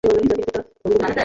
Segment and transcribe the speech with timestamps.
[0.03, 1.11] কী হয়েছে, পান্ডা?